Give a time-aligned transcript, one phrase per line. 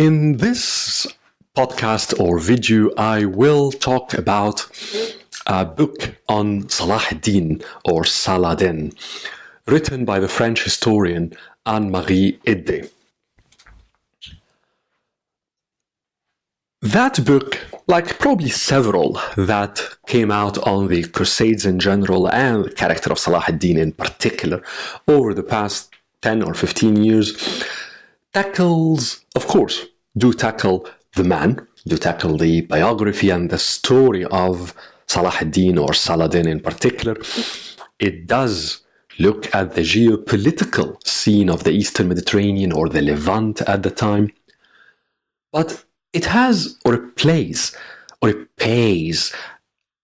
[0.00, 1.06] In this
[1.54, 4.66] podcast or video, I will talk about
[5.46, 8.94] a book on Salah ad-Din or Saladin,
[9.66, 11.34] written by the French historian
[11.66, 12.90] Anne-Marie Eddé.
[16.80, 22.70] That book, like probably several that came out on the Crusades in general and the
[22.70, 24.62] character of Salah ad-Din in particular
[25.06, 25.90] over the past
[26.22, 27.64] 10 or 15 years,
[28.32, 34.74] tackles, of course, do tackle the man, do tackle the biography and the story of
[35.06, 37.16] Salah ad-Din or Saladin in particular.
[37.98, 38.82] It does
[39.18, 44.30] look at the geopolitical scene of the Eastern Mediterranean or the Levant at the time.
[45.52, 47.76] But it has or it plays
[48.22, 49.34] or it pays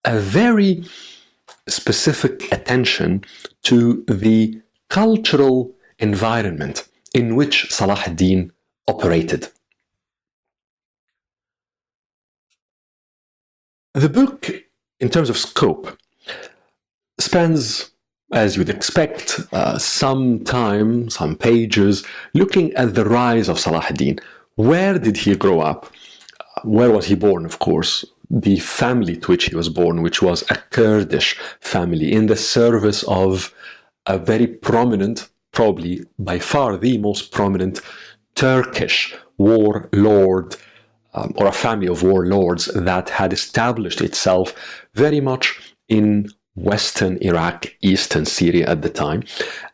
[0.04, 0.84] a very
[1.68, 3.24] specific attention
[3.62, 8.52] to the cultural environment in which Salah ad-Din
[8.86, 9.48] operated.
[13.94, 14.50] The book,
[15.00, 15.96] in terms of scope,
[17.18, 17.90] spends,
[18.32, 24.18] as you'd expect, uh, some time, some pages, looking at the rise of Salah ad-Din.
[24.56, 25.90] Where did he grow up?
[26.64, 28.04] Where was he born, of course?
[28.28, 33.04] The family to which he was born, which was a Kurdish family, in the service
[33.04, 33.54] of
[34.04, 37.80] a very prominent, probably by far the most prominent
[38.34, 40.54] Turkish warlord
[41.14, 44.46] um, or a family of warlords that had established itself
[44.94, 45.46] very much
[45.88, 49.22] in western Iraq, eastern Syria at the time.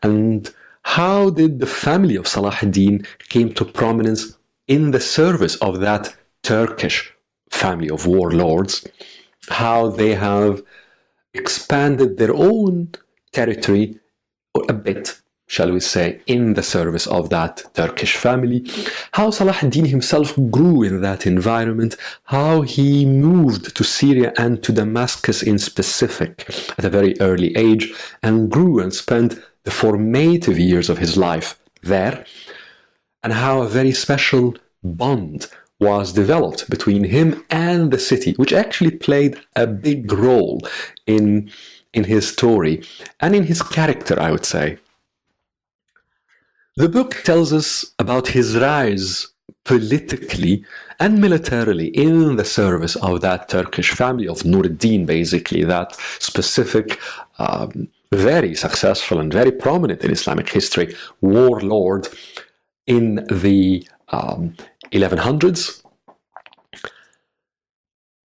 [0.01, 0.49] And
[0.83, 6.15] how did the family of Salah ad-Din came to prominence in the service of that
[6.43, 7.13] Turkish
[7.49, 8.87] family of warlords?
[9.49, 10.61] How they have
[11.33, 12.93] expanded their own
[13.33, 13.99] territory
[14.69, 18.65] a bit shall we say, in the service of that Turkish family,
[19.11, 24.71] how Salah ad-Din himself grew in that environment, how he moved to Syria and to
[24.71, 27.93] Damascus in specific at a very early age,
[28.23, 32.25] and grew and spent the formative years of his life there,
[33.21, 35.47] and how a very special bond
[35.79, 40.61] was developed between him and the city, which actually played a big role
[41.07, 41.49] in,
[41.93, 42.81] in his story
[43.19, 44.77] and in his character, I would say.
[46.75, 49.27] The book tells us about his rise
[49.63, 50.65] politically
[50.99, 56.99] and militarily in the service of that Turkish family of Nuruddin, basically, that specific,
[57.37, 62.07] um, very successful and very prominent in Islamic history warlord
[62.87, 64.55] in the um,
[64.91, 65.83] 1100s.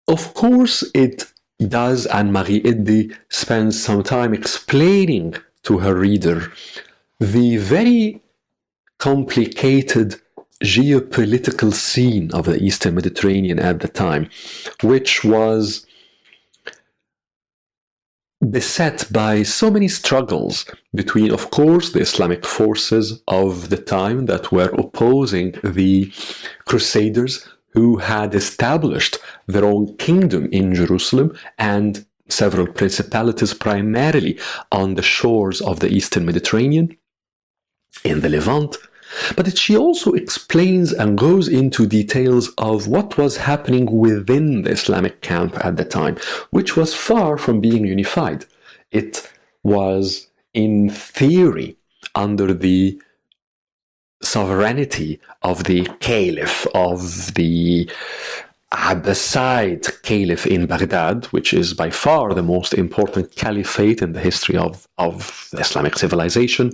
[0.07, 6.53] Of course, it does, and Marie Eddé spends some time explaining to her reader
[7.19, 8.23] the very
[8.99, 10.21] complicated
[10.63, 14.29] geopolitical scene of the Eastern Mediterranean at the time,
[14.83, 15.87] which was
[18.51, 24.53] beset by so many struggles between, of course, the Islamic forces of the time that
[24.53, 26.13] were opposing the
[26.67, 34.39] Crusaders who had established their own kingdom in Jerusalem and several principalities primarily
[34.73, 36.97] on the shores of the Eastern Mediterranean
[38.05, 38.77] in the Levant.
[39.37, 45.21] But she also explains and goes into details of what was happening within the Islamic
[45.21, 46.17] camp at the time,
[46.51, 48.47] which was far from being unified.
[48.91, 49.31] It
[49.63, 51.77] was, in theory,
[52.15, 53.01] under the
[54.23, 57.91] sovereignty of the caliph, of the
[58.73, 64.57] Abbasid Caliph in Baghdad, which is by far the most important caliphate in the history
[64.57, 66.73] of, of Islamic civilization.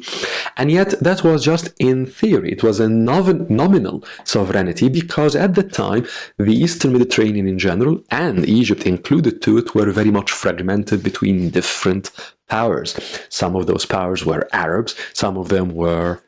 [0.56, 2.50] And yet, that was just in theory.
[2.50, 6.06] It was a nominal sovereignty because at the time,
[6.38, 11.50] the Eastern Mediterranean in general, and Egypt included to it, were very much fragmented between
[11.50, 12.10] different
[12.48, 12.98] powers.
[13.28, 16.22] Some of those powers were Arabs, some of them were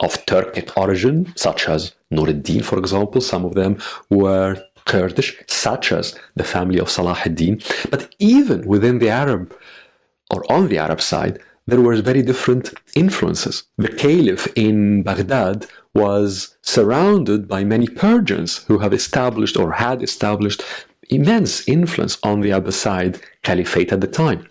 [0.00, 3.20] of Turkic origin, such as Nuruddin, for example.
[3.20, 3.80] Some of them
[4.10, 7.60] were Kurdish, such as the family of Salah ad-Din.
[7.90, 9.54] But even within the Arab,
[10.30, 13.64] or on the Arab side, there were very different influences.
[13.78, 20.62] The caliph in Baghdad was surrounded by many Persians who have established or had established
[21.08, 24.48] immense influence on the Abbasid caliphate at the time.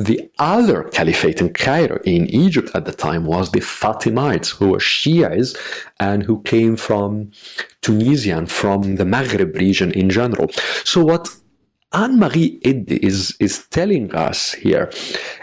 [0.00, 4.78] The other caliphate in Cairo, in Egypt at the time, was the Fatimites, who were
[4.78, 5.54] Shias
[6.00, 7.32] and who came from
[7.82, 10.48] Tunisia and from the Maghreb region in general.
[10.84, 11.28] So, what
[11.92, 14.90] Anne-Marie Eddé is, is telling us here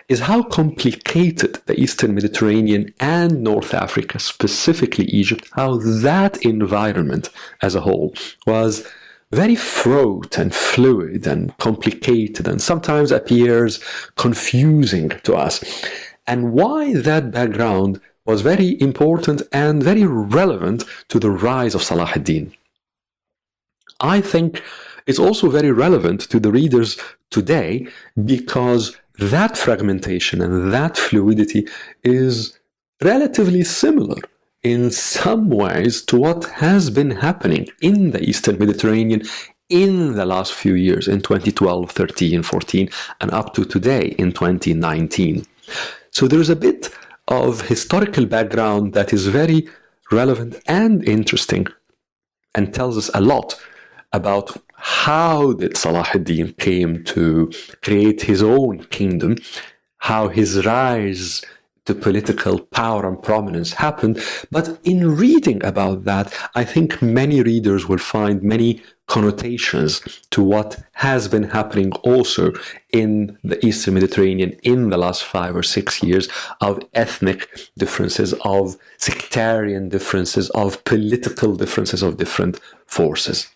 [0.09, 7.29] is how complicated the Eastern Mediterranean and North Africa, specifically Egypt, how that environment
[7.61, 8.15] as a whole
[8.47, 8.87] was
[9.31, 13.83] very fraught and fluid and complicated and sometimes appears
[14.15, 15.63] confusing to us.
[16.25, 22.11] And why that background was very important and very relevant to the rise of Salah
[22.15, 22.53] ad-Din.
[23.99, 24.61] I think
[25.07, 26.97] it's also very relevant to the readers
[27.31, 27.87] today
[28.25, 31.67] because that fragmentation and that fluidity
[32.03, 32.59] is
[33.01, 34.17] relatively similar
[34.67, 39.21] in some ways to what has been happening in the Eastern Mediterranean
[39.69, 42.89] in the last few years, in 2012, 13, 14,
[43.21, 45.45] and up to today in 2019.
[46.11, 46.89] So there's a bit
[47.29, 49.69] of historical background that is very
[50.11, 51.67] relevant and interesting
[52.53, 53.57] and tells us a lot
[54.11, 59.37] about how did Salah ad-Din came to create his own kingdom,
[59.99, 61.41] how his rise
[61.87, 64.21] to political power and prominence happened.
[64.51, 70.01] But in reading about that, I think many readers will find many connotations
[70.31, 72.53] to what has been happening also
[72.91, 76.27] in the Eastern Mediterranean in the last five or six years
[76.59, 83.49] of ethnic differences, of sectarian differences, of political differences of different forces.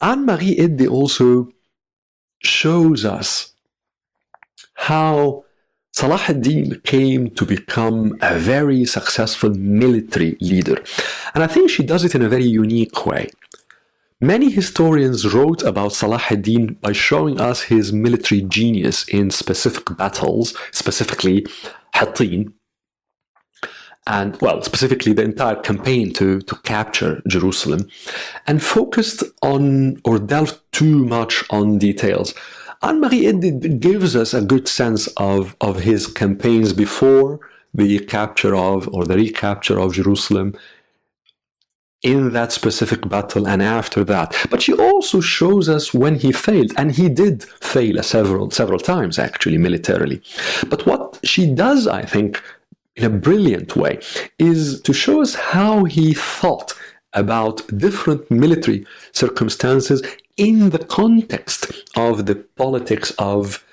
[0.00, 1.50] Anne Marie Eddé also
[2.42, 3.52] shows us
[4.74, 5.43] how
[5.96, 10.82] Salah ad-Din came to become a very successful military leader.
[11.36, 13.28] And I think she does it in a very unique way.
[14.20, 20.52] Many historians wrote about Salah ad-Din by showing us his military genius in specific battles,
[20.72, 21.46] specifically
[21.92, 22.52] Hattin,
[24.08, 27.88] and well, specifically the entire campaign to, to capture Jerusalem,
[28.48, 32.34] and focused on or delved too much on details.
[32.84, 37.40] Anne Marie Eddé gives us a good sense of, of his campaigns before
[37.72, 40.54] the capture of or the recapture of Jerusalem
[42.02, 44.36] in that specific battle and after that.
[44.50, 49.18] But she also shows us when he failed, and he did fail several several times
[49.18, 50.20] actually militarily.
[50.68, 52.42] But what she does, I think,
[52.96, 54.00] in a brilliant way,
[54.38, 56.74] is to show us how he thought
[57.14, 60.02] about different military circumstances
[60.36, 63.64] in the context of the politics of,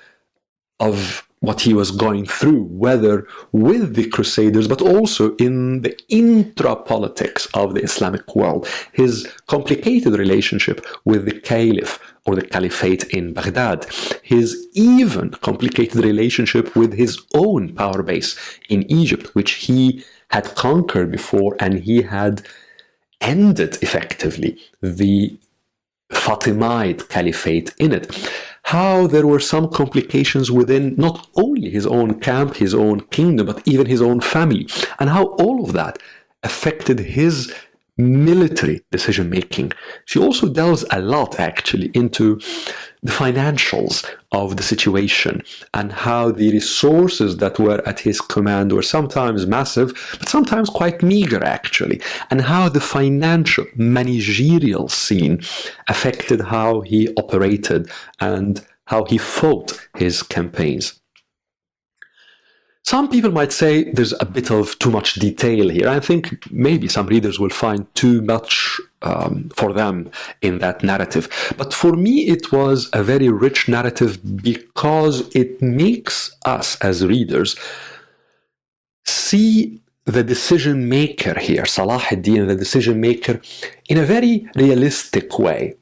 [0.78, 6.76] of what he was going through, whether with the Crusaders, but also in the intra
[6.76, 8.68] politics of the Islamic world.
[8.92, 13.86] His complicated relationship with the Caliph or the Caliphate in Baghdad,
[14.22, 18.38] his even complicated relationship with his own power base
[18.68, 22.42] in Egypt, which he had conquered before and he had
[23.20, 25.36] ended effectively the
[26.12, 28.30] Fatimide Caliphate in it.
[28.64, 33.62] How there were some complications within not only his own camp, his own kingdom, but
[33.66, 34.68] even his own family,
[34.98, 35.98] and how all of that
[36.42, 37.52] affected his
[37.98, 39.72] military decision making.
[40.06, 42.40] She also delves a lot, actually, into
[43.02, 45.42] the financials of the situation
[45.74, 51.02] and how the resources that were at his command were sometimes massive, but sometimes quite
[51.02, 52.00] meager, actually,
[52.30, 55.40] and how the financial managerial scene
[55.88, 57.90] affected how he operated
[58.20, 61.01] and how he fought his campaigns.
[62.84, 65.88] Some people might say there's a bit of too much detail here.
[65.88, 70.10] I think maybe some readers will find too much um, for them
[70.42, 71.28] in that narrative.
[71.56, 77.56] But for me, it was a very rich narrative because it makes us as readers
[79.04, 83.40] see the decision maker here, Salah ad-Din, the decision maker,
[83.88, 85.74] in a very realistic way.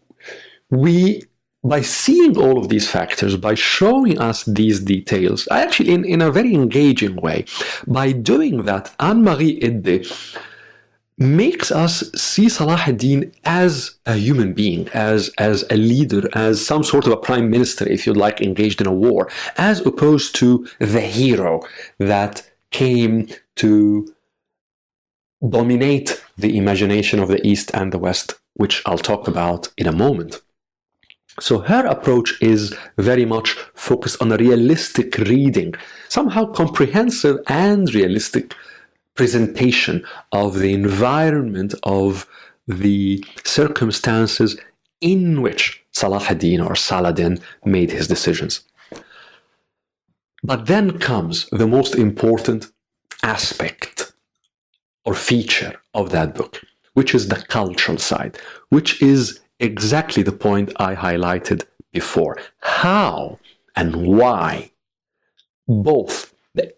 [0.71, 1.23] We
[1.63, 6.31] by seeing all of these factors, by showing us these details, actually in, in a
[6.31, 7.45] very engaging way,
[7.87, 10.07] by doing that, Anne Marie Eddé
[11.19, 16.83] makes us see Salah ad-Din as a human being, as, as a leader, as some
[16.83, 20.67] sort of a prime minister, if you'd like, engaged in a war, as opposed to
[20.79, 21.61] the hero
[21.99, 24.15] that came to
[25.47, 29.93] dominate the imagination of the East and the West, which I'll talk about in a
[29.93, 30.41] moment.
[31.39, 35.75] So her approach is very much focused on a realistic reading,
[36.09, 38.55] somehow comprehensive and realistic
[39.15, 42.27] presentation of the environment of
[42.67, 44.59] the circumstances
[45.01, 48.63] in which Salah ad-Din or Saladin made his decisions.
[50.43, 52.71] But then comes the most important
[53.23, 54.13] aspect
[55.05, 56.63] or feature of that book,
[56.95, 62.39] which is the cultural side, which is exactly the point I highlighted before.
[62.61, 63.39] How
[63.77, 64.73] and why
[65.69, 66.75] both the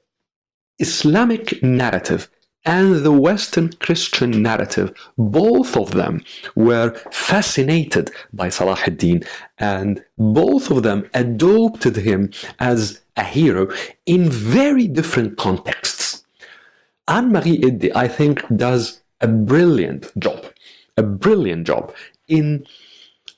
[0.79, 2.29] Islamic narrative
[2.65, 6.25] and the Western Christian narrative, both of them
[6.55, 9.25] were fascinated by Salah ad-Din
[9.59, 13.69] and both of them adopted him as a hero
[14.07, 16.25] in very different contexts.
[17.09, 20.47] Anne-Marie Eddé, I think, does a brilliant job,
[20.97, 21.93] a brilliant job
[22.39, 22.67] in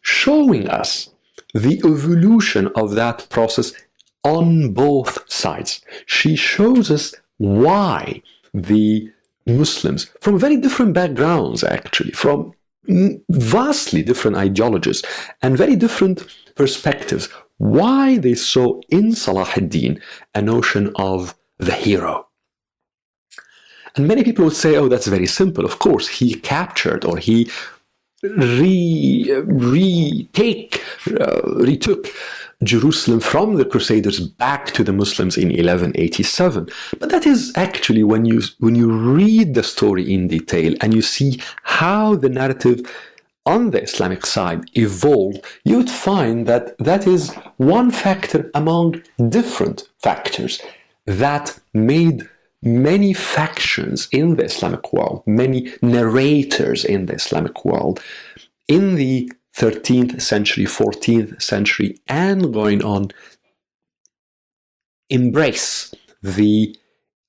[0.03, 1.11] showing us
[1.53, 3.73] the evolution of that process
[4.23, 5.83] on both sides.
[6.07, 8.23] She shows us why
[8.53, 9.11] the
[9.47, 12.53] Muslims from very different backgrounds, actually, from
[13.29, 15.03] vastly different ideologies
[15.43, 20.01] and very different perspectives, why they saw in Salah ad-Din
[20.35, 22.29] a notion of the hero.
[23.97, 25.65] And many people would say, oh, that's very simple.
[25.65, 27.51] Of course, he captured or he
[28.25, 30.83] re, retake,
[31.21, 32.09] uh, retook
[32.62, 36.69] Jerusalem from the Crusaders back to the Muslims in 1187.
[36.99, 41.02] But that is actually when you when you read the story in detail and you
[41.02, 42.81] see how the narrative
[43.47, 49.88] on the Islamic side evolved, you would find that that is one factor among different
[49.99, 50.62] factors
[51.07, 52.26] that made
[52.64, 58.00] many factions in the Islamic world, many narrators in the Islamic world,
[58.66, 63.11] in the 13th century, 14th century, and going on,
[65.11, 66.76] embrace the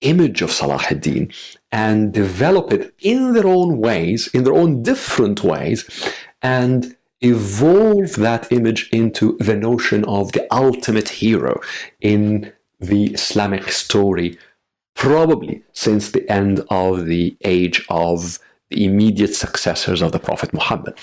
[0.01, 1.32] image of Salah ad-Din
[1.72, 5.86] and develop it in their own ways, in their own different ways,
[6.42, 11.60] and evolve that image into the notion of the ultimate hero
[12.01, 14.38] in the Islamic story,
[15.08, 20.96] probably since the end of the age of the immediate successors of the Prophet Muhammad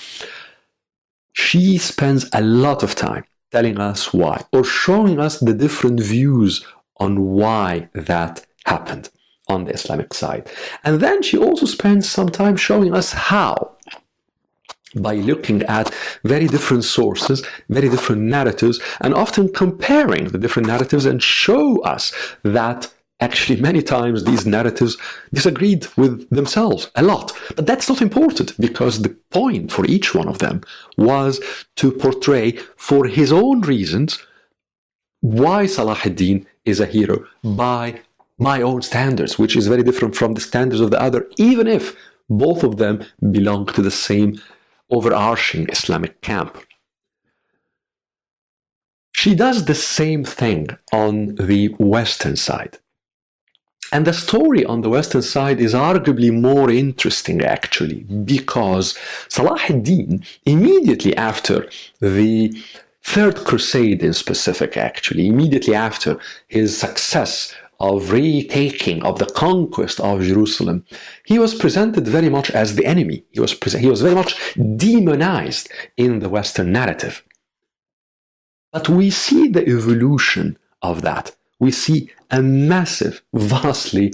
[1.33, 6.65] she spends a lot of time telling us why or showing us the different views
[6.97, 9.09] on why that happened
[9.47, 10.49] on the Islamic side.
[10.83, 13.75] And then she also spends some time showing us how
[14.95, 15.93] by looking at
[16.23, 22.13] very different sources, very different narratives, and often comparing the different narratives and show us
[22.43, 24.97] that actually many times these narratives
[25.33, 27.31] disagreed with themselves a lot.
[27.55, 30.61] But that's not important because the point for each one of them
[30.97, 31.39] was
[31.77, 34.19] to portray for his own reasons
[35.21, 38.01] why Salah ad-Din is a hero by
[38.37, 41.95] my own standards, which is very different from the standards of the other, even if
[42.29, 44.41] both of them belong to the same
[44.89, 46.57] overarching Islamic camp.
[49.13, 52.79] She does the same thing on the Western side.
[53.93, 58.97] And the story on the Western side is arguably more interesting, actually, because
[59.29, 61.69] Salah ad-Din, immediately after
[62.01, 62.59] the
[63.03, 70.23] Third Crusade in specific, actually, immediately after his success of retaking, of the conquest of
[70.23, 70.85] Jerusalem,
[71.23, 73.23] he was presented very much as the enemy.
[73.29, 77.23] He was, he was very much demonized in the Western narrative.
[78.71, 81.35] But we see the evolution of that.
[81.59, 84.13] We see a massive, vastly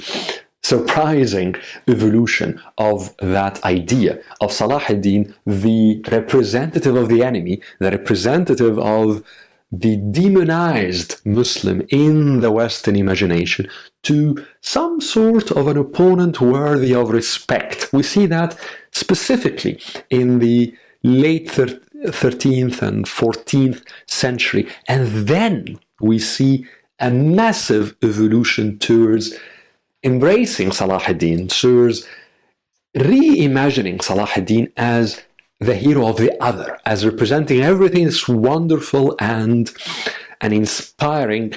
[0.62, 1.56] surprising
[1.88, 9.24] evolution of that idea of Salah ad-Din, the representative of the enemy, the representative of
[9.72, 13.70] the demonized Muslim in the Western imagination
[14.04, 17.90] to some sort of an opponent worthy of respect.
[17.94, 18.58] We see that
[18.92, 19.80] specifically
[20.10, 24.68] in the late 13th and 14th century.
[24.88, 26.66] And then we see
[27.00, 29.36] a massive evolution towards
[30.04, 32.08] embracing Salah ad-Din, towards
[32.96, 35.22] reimagining Salah ad-Din as
[35.60, 39.72] the hero of the other, as representing everything that's wonderful and,
[40.42, 41.54] and inspiring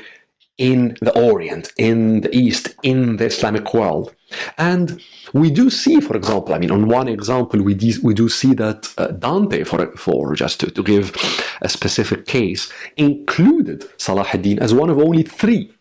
[0.59, 4.15] in the Orient, in the East, in the Islamic world.
[4.59, 8.29] And we do see, for example, I mean, on one example, we, de- we do
[8.29, 11.17] see that uh, Dante, for, for just to, to give
[11.63, 15.73] a specific case, included Salah ad-Din as one of only three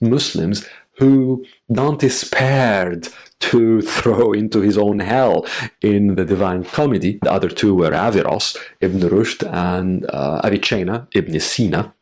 [0.00, 0.66] Muslims
[0.98, 3.08] who Dante spared
[3.40, 5.46] to throw into his own hell
[5.80, 7.18] in the Divine Comedy.
[7.22, 11.94] The other two were Averroes, Ibn Rushd, and uh, Avicenna, Ibn Sina.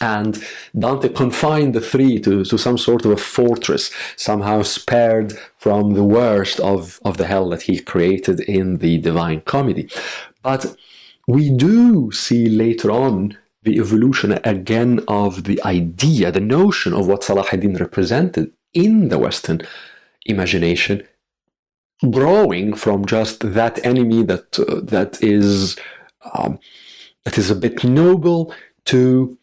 [0.00, 0.42] And
[0.78, 6.04] Dante confined the three to, to some sort of a fortress, somehow spared from the
[6.04, 9.90] worst of, of the hell that he created in the Divine Comedy.
[10.42, 10.74] But
[11.26, 17.22] we do see later on the evolution again of the idea, the notion of what
[17.22, 19.60] Salah ad-Din represented in the Western
[20.24, 21.06] imagination,
[22.10, 25.76] growing from just that enemy that uh, that is
[26.34, 26.58] um,
[27.24, 28.54] that is a bit noble
[28.86, 29.36] to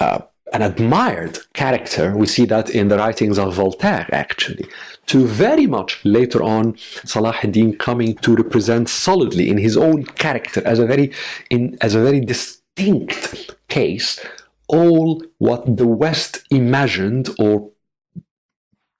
[0.00, 0.20] uh,
[0.52, 2.16] an admired character.
[2.16, 4.66] We see that in the writings of Voltaire, actually,
[5.06, 10.62] to very much later on Salah ad-Din coming to represent solidly in his own character
[10.64, 11.12] as a very
[11.50, 14.20] in as a very distinct case
[14.68, 17.70] all what the West imagined or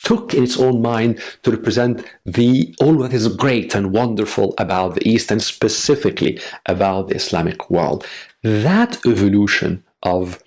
[0.02, 4.94] took in its own mind to represent the all that is great and wonderful about
[4.94, 8.06] the East and specifically about the Islamic world.
[8.42, 10.42] That evolution of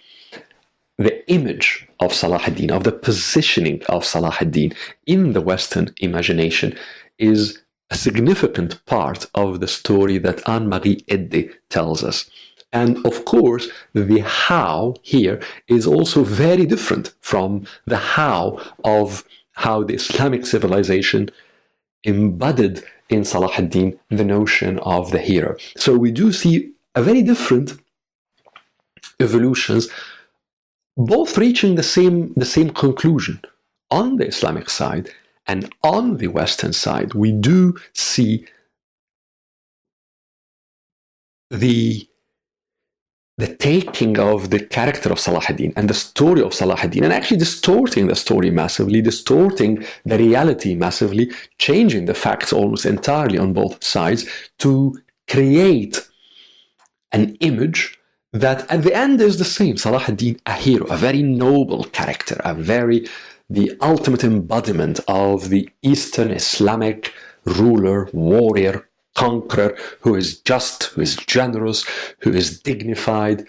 [0.98, 4.74] the image of Salah ad-Din, of the positioning of Salah ad-Din
[5.06, 6.75] in the Western imagination
[7.20, 12.30] is a significant part of the story that Anne-Marie Eddé tells us.
[12.74, 19.24] And of course, the how here is also very different from the how of
[19.54, 21.30] how the Islamic civilization
[22.06, 25.56] embedded in Salah ad-Din the notion of the hero.
[25.77, 27.80] So we do see a very different
[29.20, 29.88] evolutions
[30.98, 33.39] both reaching the same, the same conclusion.
[33.89, 35.10] On the Islamic side
[35.46, 38.46] and on the Western side, we do see
[41.50, 42.08] the
[43.39, 47.13] the taking of the character of Salah ad-Din and the story of Salah ad-Din and
[47.13, 53.54] actually distorting the story massively, distorting the reality massively, changing the facts almost entirely on
[53.54, 54.27] both sides
[54.58, 56.10] to create
[57.12, 57.97] an image
[58.34, 59.77] that at the end is the same.
[59.77, 63.07] Salah ad-Din, a hero, a very noble character, a very,
[63.50, 67.13] the ultimate embodiment of the Eastern Islamic
[67.46, 71.86] ruler, warrior, conqueror, who is just, who is generous,
[72.19, 73.48] who is dignified.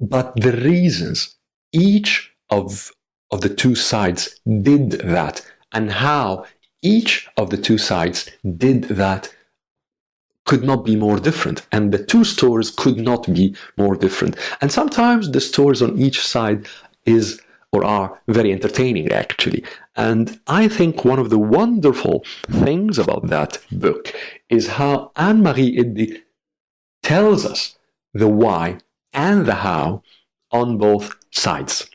[0.00, 1.36] But the reasons
[1.72, 2.90] each of,
[3.30, 5.42] of the two sides did that
[5.72, 6.46] and how
[6.82, 9.34] each of the two sides did that
[10.44, 11.66] could not be more different.
[11.72, 14.36] And the two stories could not be more different.
[14.60, 16.66] And sometimes the stories on each side
[17.06, 17.40] is
[17.72, 19.64] or are very entertaining actually.
[19.96, 24.14] And I think one of the wonderful things about that book
[24.48, 26.22] is how Anne-Marie
[27.02, 27.76] tells us
[28.12, 28.78] the why
[29.12, 30.02] and the how
[30.52, 31.90] on both sides.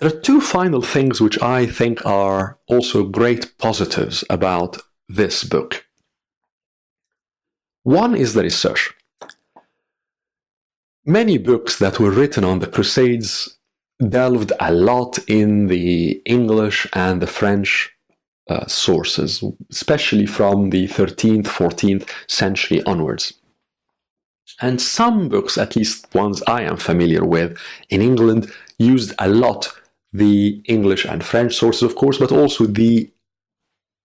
[0.00, 5.84] There are two final things which I think are also great positives about this book.
[7.82, 8.92] One is the research.
[11.04, 13.58] Many books that were written on the Crusades
[14.08, 17.90] delved a lot in the English and the French
[18.48, 23.34] uh, sources, especially from the 13th, 14th century onwards.
[24.60, 27.58] And some books, at least ones I am familiar with
[27.90, 29.72] in England, used a lot
[30.12, 33.10] the English and French sources, of course, but also the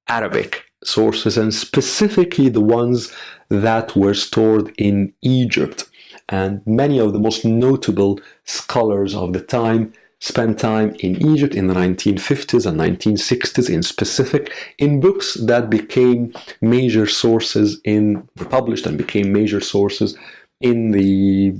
[0.07, 3.13] Arabic sources and specifically the ones
[3.49, 5.89] that were stored in Egypt.
[6.29, 11.67] And many of the most notable scholars of the time spent time in Egypt in
[11.67, 18.97] the 1950s and 1960s in specific in books that became major sources in published and
[18.97, 20.17] became major sources
[20.59, 21.53] in the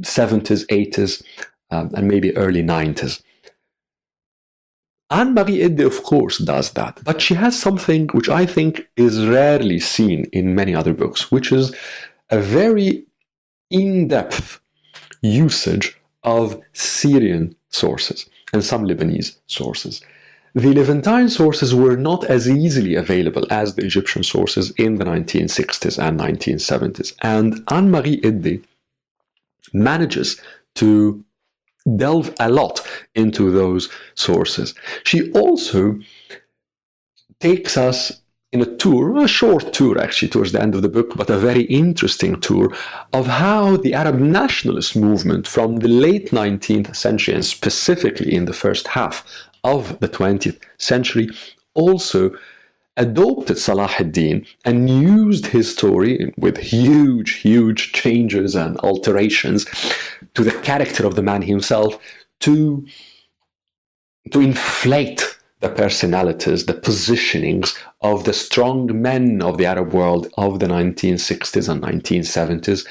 [0.00, 1.22] 70s 80s
[1.70, 3.22] um, and maybe early 90s
[5.10, 9.80] Anne-Marie Eddé, of course, does that, but she has something which I think is rarely
[9.80, 11.74] seen in many other books, which is
[12.30, 13.06] a very
[13.70, 14.60] in-depth
[15.22, 20.02] usage of Syrian sources and some Lebanese sources.
[20.54, 25.98] The Levantine sources were not as easily available as the Egyptian sources in the 1960s
[25.98, 28.62] and 1970s, and Anne-Marie Eddé
[29.72, 30.40] manages
[30.74, 31.24] to
[31.96, 32.80] delve a lot
[33.14, 34.74] into those sources.
[35.04, 35.98] She also
[37.40, 38.20] takes us
[38.50, 41.38] in a tour, a short tour actually towards the end of the book, but a
[41.38, 42.74] very interesting tour
[43.12, 48.54] of how the Arab nationalist movement from the late 19th century and specifically in the
[48.54, 49.24] first half
[49.64, 51.28] of the 20th century
[51.74, 52.30] also
[52.98, 59.64] adopted Salah ad-Din and used his story with huge, huge changes and alterations
[60.34, 61.98] to the character of the man himself
[62.40, 62.84] to,
[64.32, 70.58] to inflate the personalities, the positionings of the strong men of the Arab world of
[70.58, 72.86] the 1960s and 1970s,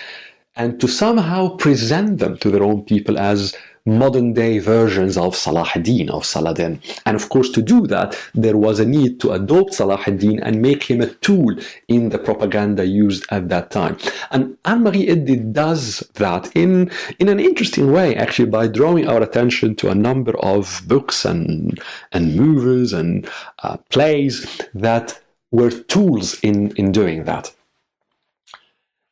[0.55, 3.55] and to somehow present them to their own people as
[3.88, 6.80] modern day versions of Salah ad-Din, of Saladin.
[7.06, 10.62] And of course, to do that, there was a need to adopt Salah ad-Din and
[10.62, 11.56] make him a tool
[11.88, 13.97] in the propaganda used at that time.
[14.32, 19.76] And Anne-Marie Eddé does that in, in an interesting way, actually, by drawing our attention
[19.78, 21.80] to a number of books and,
[22.12, 23.28] and movies and
[23.63, 25.19] uh, plays that
[25.52, 27.54] were tools in, in doing that.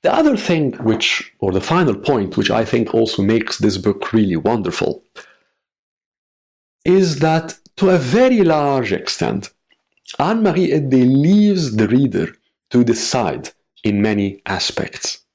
[0.06, 4.14] The other thing, which, or the final point, which I think also makes this book
[4.14, 5.04] really wonderful,
[6.86, 9.50] is that to a very large extent,
[10.20, 12.28] Anne Marie Eddé leaves the reader
[12.70, 13.50] to decide
[13.84, 15.26] in many aspects.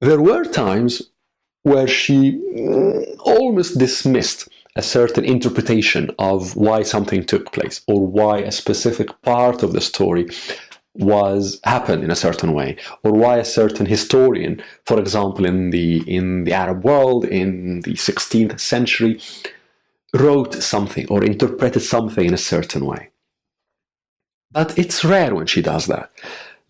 [0.00, 1.00] There were times
[1.62, 8.38] where she mm, almost dismissed a certain interpretation of why something took place or why
[8.38, 10.26] a specific part of the story
[10.94, 16.02] was happened in a certain way or why a certain historian for example in the
[16.12, 19.20] in the arab world in the 16th century
[20.14, 23.10] wrote something or interpreted something in a certain way.
[24.50, 26.10] But it's rare when she does that.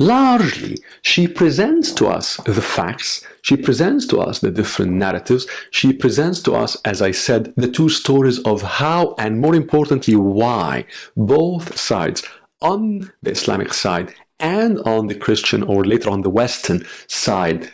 [0.01, 5.93] Largely she presents to us the facts she presents to us the different narratives she
[5.93, 10.85] presents to us as i said the two stories of how and more importantly why
[11.17, 12.23] both sides
[12.61, 17.71] on the islamic side and on the christian or later on the western side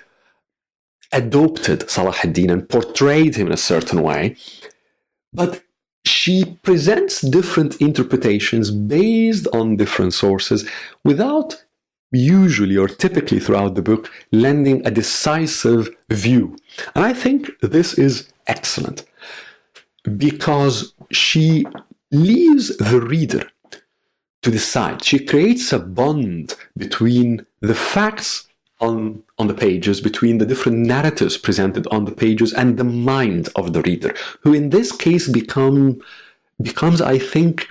[1.12, 4.36] adopted salah ad-din and portrayed him in a certain way
[5.32, 5.62] but
[6.04, 10.68] she presents different interpretations based on different sources
[11.02, 11.64] without
[12.14, 16.56] usually or typically throughout the book, lending a decisive view.
[16.94, 19.04] And I think this is excellent
[20.16, 21.66] because she
[22.12, 23.48] leaves the reader
[24.44, 25.02] to decide.
[25.02, 28.46] She creates a bond between the facts
[28.80, 33.48] on, on the pages, between the different narratives presented on the pages, and the mind
[33.57, 36.00] of the reader, who in this case become,
[36.61, 37.68] becomes, I think,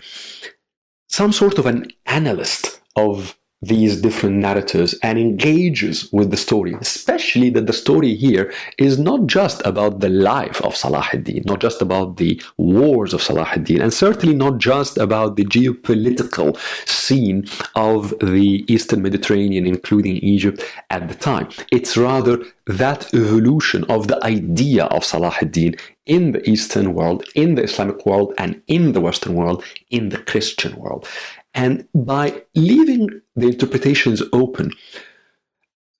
[1.07, 7.49] some sort of an analyst of these different narratives and engages with the story, especially
[7.51, 11.81] that the story here is not just about the life of Salah ad-Din, not just
[11.81, 17.45] about the wars of Salah ad-Din, and certainly not just about the geopolitical scene
[17.75, 21.47] of the Eastern Mediterranean, including Egypt at the time.
[21.71, 27.55] It's rather that evolution of the idea of Salah ad-Din in the Eastern world, in
[27.55, 31.07] the Islamic world, and in the Western world, in the Christian world.
[31.53, 34.71] And by leaving the interpretations open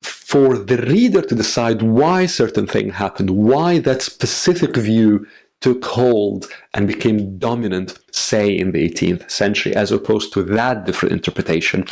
[0.02, 5.28] for the reader to decide why certain thing happened, why that specific view
[5.62, 11.14] took hold and became dominant, say, in the 18th century, as opposed to that different
[11.14, 11.86] interpretation,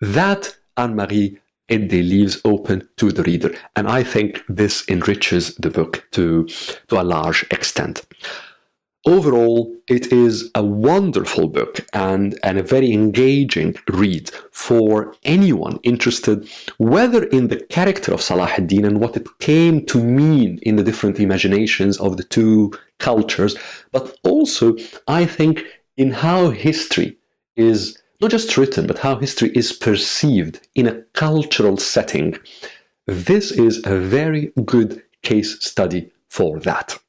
[0.00, 3.54] that Anne Marie Eddé leaves open to the reader.
[3.74, 6.46] And I think this enriches the book to,
[6.88, 8.02] to a large extent.
[9.04, 16.48] Overall, it is a wonderful book and, and a very engaging read for anyone interested,
[16.78, 20.84] whether in the character of Salah ad-Din and what it came to mean in the
[20.84, 23.56] different imaginations of the two cultures,
[23.90, 24.76] but also,
[25.08, 25.64] I think,
[25.96, 27.18] in how history
[27.56, 32.38] is not just written, but how history is perceived in a cultural setting.
[33.06, 37.01] This is a very good case study for that.